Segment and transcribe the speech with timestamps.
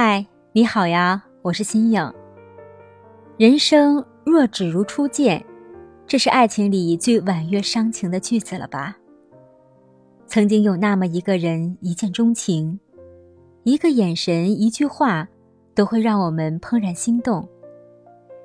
[0.00, 2.14] 嗨，你好呀，我是新颖。
[3.36, 5.44] 人生若只如初见，
[6.06, 8.96] 这是爱情里最婉约伤情的句子了吧？
[10.24, 12.78] 曾经有那么一个人，一见钟情，
[13.64, 15.26] 一个眼神，一句话，
[15.74, 17.48] 都会让我们怦然心动，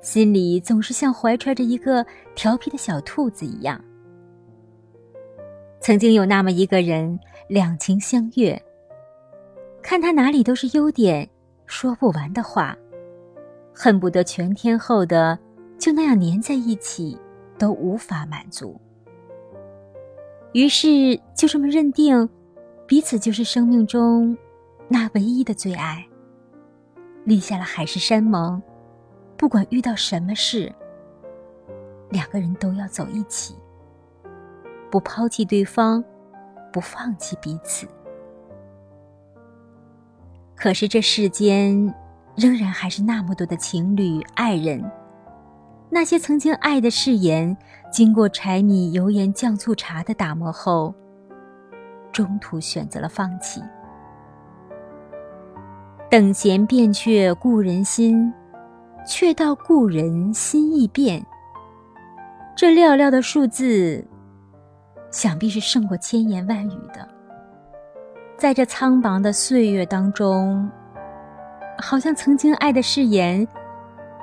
[0.00, 2.06] 心里总是像怀揣着一个
[2.36, 3.84] 调皮的小兔子一样。
[5.80, 8.56] 曾经有那么一个人，两情相悦，
[9.82, 11.28] 看他哪里都是优点。
[11.70, 12.76] 说不完的话，
[13.72, 15.38] 恨不得全天候的
[15.78, 17.16] 就那样粘在一起，
[17.56, 18.78] 都无法满足。
[20.52, 22.28] 于是就这么认定，
[22.88, 24.36] 彼此就是生命中
[24.88, 26.04] 那唯一的最爱。
[27.22, 28.60] 立下了海誓山盟，
[29.36, 30.74] 不管遇到什么事，
[32.08, 33.54] 两个人都要走一起，
[34.90, 36.02] 不抛弃对方，
[36.72, 37.86] 不放弃彼此。
[40.60, 41.94] 可是这世间，
[42.36, 44.84] 仍然还是那么多的情侣、爱人，
[45.88, 47.56] 那些曾经爱的誓言，
[47.90, 50.94] 经过柴米油盐酱醋茶的打磨后，
[52.12, 53.62] 中途选择了放弃。
[56.10, 58.30] 等闲变却故人心，
[59.06, 61.24] 却道故人心易变。
[62.54, 64.06] 这寥寥的数字，
[65.10, 67.08] 想必是胜过千言万语的。
[68.40, 70.66] 在这苍茫的岁月当中，
[71.76, 73.46] 好像曾经爱的誓言，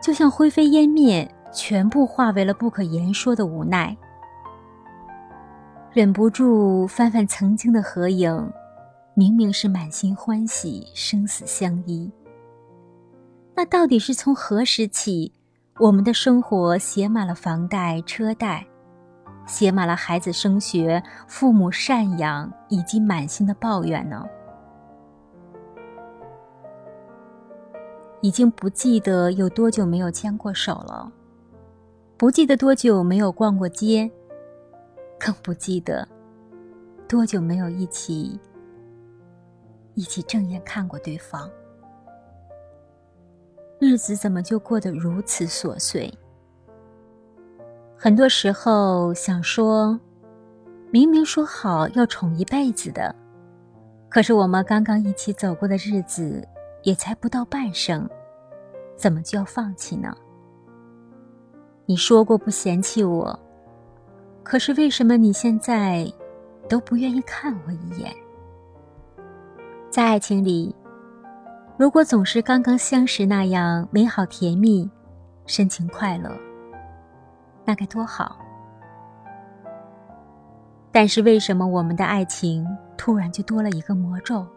[0.01, 3.95] 就像灰飞烟灭，全部化为了不可言说的无奈。
[5.93, 8.51] 忍不住翻翻曾经的合影，
[9.13, 12.11] 明明是满心欢喜，生死相依。
[13.55, 15.31] 那到底是从何时起，
[15.79, 18.65] 我们的生活写满了房贷、车贷？
[19.47, 24.23] 写满了孩子升学、父母赡养以及满心的抱怨呢。
[28.21, 31.11] 已经不记得有多久没有牵过手了，
[32.17, 34.11] 不记得多久没有逛过街，
[35.19, 36.07] 更不记得
[37.07, 38.39] 多久没有一起
[39.93, 41.49] 一起正眼看过对方。
[43.79, 46.11] 日子怎么就过得如此琐碎？
[47.99, 49.99] 很多时候想说，
[50.91, 53.13] 明明说好要宠一辈子的，
[54.07, 56.47] 可是我们刚刚一起走过的日子
[56.83, 58.07] 也才不到半生，
[58.95, 60.15] 怎么就要放弃呢？
[61.87, 63.37] 你说过不嫌弃我，
[64.43, 66.07] 可是为什么你现在
[66.69, 68.13] 都不愿意看我一眼？
[69.89, 70.75] 在爱情里，
[71.77, 74.87] 如果总是刚刚相识那样美好甜蜜、
[75.47, 76.31] 深情快乐。
[77.67, 78.37] 那该多好！
[80.89, 82.65] 但是为什么我们的爱情
[82.97, 84.47] 突然就多了一个魔咒，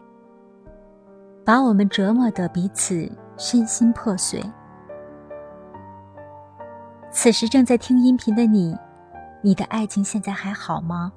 [1.43, 4.41] 把我们折磨得彼此身心破碎？
[7.11, 8.73] 此时正在听音频的你，
[9.41, 11.11] 你的爱情现在还好吗？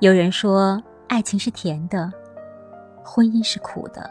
[0.00, 2.12] 有人说，爱情是甜的，
[3.04, 4.10] 婚姻是苦的。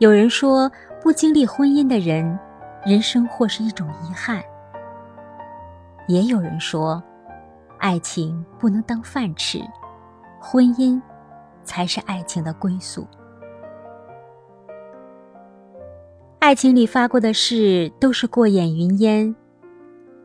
[0.00, 2.38] 有人说，不经历婚姻的人。
[2.84, 4.42] 人生或是一种遗憾。
[6.06, 7.02] 也有人说，
[7.78, 9.60] 爱情不能当饭吃，
[10.40, 11.00] 婚姻
[11.62, 13.06] 才是爱情的归宿。
[16.38, 19.36] 爱情里发过的誓都是过眼云烟，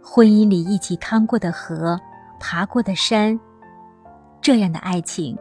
[0.01, 1.99] 婚姻里一起趟过的河、
[2.39, 3.37] 爬过的山，
[4.39, 5.37] 这样的爱情，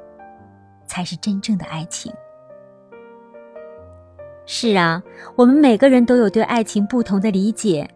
[0.86, 2.12] 才是真正的爱情。
[4.44, 5.02] 是啊，
[5.36, 7.88] 我们每个人都有对爱情不同的理解。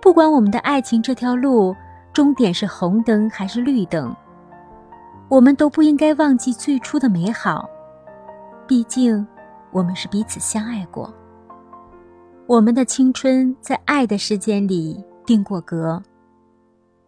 [0.00, 1.74] 不管我们的爱情这条路
[2.12, 4.14] 终点是红灯还是绿灯，
[5.28, 7.68] 我们都不应该忘记最初的美好。
[8.66, 9.26] 毕竟，
[9.72, 11.12] 我们是彼此相爱过。
[12.46, 16.00] 我们的青春在爱的时间里定过格。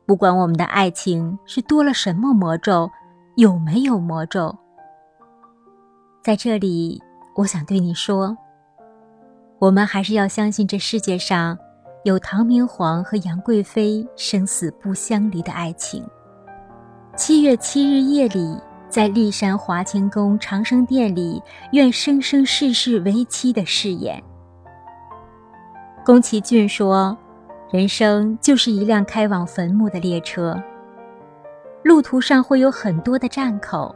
[0.06, 2.90] 不管我们的爱情是多了什么魔咒，
[3.36, 4.56] 有没有魔咒，
[6.24, 7.00] 在这里。
[7.38, 8.36] 我想对你说，
[9.60, 11.56] 我们还是要相信这世界上
[12.02, 16.04] 有唐明皇和杨贵妃生死不相离的爱情。
[17.16, 18.58] 七月七日夜里，
[18.88, 21.40] 在骊山华清宫长生殿里，
[21.70, 24.20] 愿生生世世为妻的誓言。
[26.04, 27.16] 宫崎骏说
[27.70, 30.60] ：“人生就是一辆开往坟墓的列车，
[31.84, 33.94] 路途上会有很多的站口。”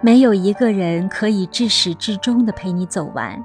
[0.00, 3.42] 没有一个人可以至始至终的陪你走完，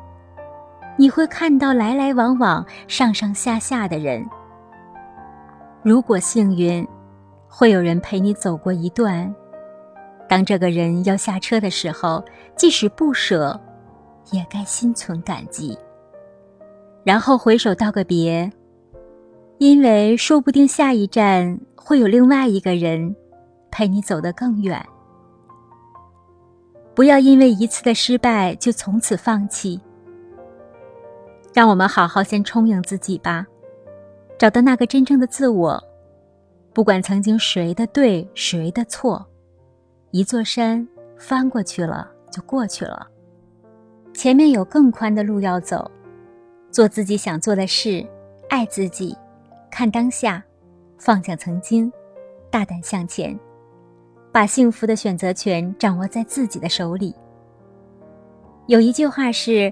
[0.97, 4.25] 你会看到来来往往、上上下下的人。
[5.81, 6.85] 如果幸运，
[7.47, 9.33] 会有人陪你走过一段。
[10.27, 12.23] 当这个人要下车的时候，
[12.55, 13.59] 即使不舍，
[14.31, 15.77] 也该心存感激。
[17.05, 18.51] 然后回首道个别，
[19.57, 23.15] 因为说不定下一站会有另外一个人
[23.71, 24.85] 陪你走得更远。
[26.99, 29.79] 不要因为一次的失败就从此放弃。
[31.53, 33.47] 让我们好好先充盈自己吧，
[34.37, 35.81] 找到那个真正的自我。
[36.73, 39.25] 不管曾经谁的对，谁的错，
[40.11, 40.85] 一座山
[41.17, 43.07] 翻过去了就过去了，
[44.13, 45.89] 前面有更宽的路要走。
[46.69, 48.05] 做自己想做的事，
[48.49, 49.17] 爱自己，
[49.71, 50.43] 看当下，
[50.97, 51.89] 放下曾经，
[52.51, 53.39] 大胆向前，
[54.31, 57.15] 把幸福的选择权掌握在自己的手里。
[58.67, 59.71] 有一句话是。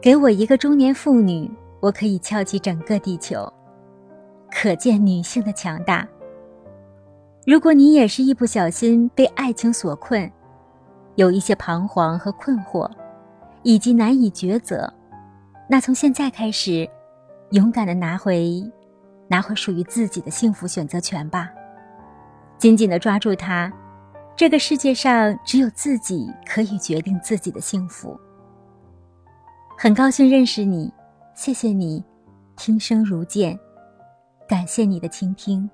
[0.00, 1.50] 给我一个中年妇女，
[1.80, 3.50] 我可以翘起整个地球。
[4.50, 6.06] 可见女性的强大。
[7.44, 10.30] 如果你也是一不小心被爱情所困，
[11.14, 12.88] 有一些彷徨和困惑，
[13.62, 14.92] 以及难以抉择，
[15.68, 16.88] 那从现在开始，
[17.50, 18.62] 勇敢的拿回，
[19.28, 21.50] 拿回属于自己的幸福选择权吧。
[22.58, 23.72] 紧紧的抓住它，
[24.36, 28.14] 这个世界上只有自己可以决定自己的幸福。
[29.78, 30.92] 很高兴认识你，
[31.34, 32.04] 谢谢你，
[32.54, 33.58] 听声如见，
[34.46, 35.68] 感谢你的倾听。